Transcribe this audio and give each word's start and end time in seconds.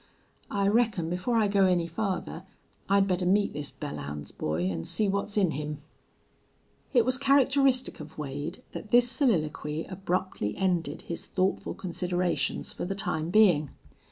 I 0.49 0.67
reckon, 0.67 1.11
before 1.11 1.35
I 1.37 1.47
go 1.47 1.65
any 1.65 1.85
farther, 1.85 2.43
I'd 2.89 3.07
better 3.07 3.27
meet 3.27 3.53
this 3.53 3.69
Belllounds 3.71 4.35
boy 4.35 4.61
an' 4.67 4.83
see 4.85 5.07
what's 5.07 5.37
in 5.37 5.51
him." 5.51 5.83
It 6.91 7.05
was 7.05 7.19
characteristic 7.19 7.99
of 7.99 8.17
Wade 8.17 8.63
that 8.71 8.89
this 8.89 9.11
soliloquy 9.11 9.85
abruptly 9.85 10.57
ended 10.57 11.03
his 11.03 11.27
thoughtful 11.27 11.75
considerations 11.75 12.73
for 12.73 12.83
the 12.83 12.95
time 12.95 13.29
being. 13.29 13.69